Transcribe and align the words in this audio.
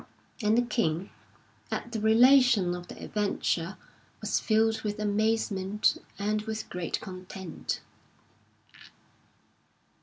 And 0.41 0.57
the 0.57 0.63
king, 0.63 1.11
at 1.69 1.91
the 1.91 2.01
relation 2.01 2.73
of 2.73 2.87
the 2.87 2.97
adventure, 3.03 3.77
was 4.19 4.39
filled 4.39 4.81
with 4.81 4.97
amazement 4.97 5.99
and 6.17 6.41
with 6.41 6.69
great 6.71 6.99
content. 6.99 7.81